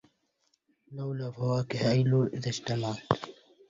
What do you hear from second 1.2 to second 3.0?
فواكه أيلول إذا اجتمعت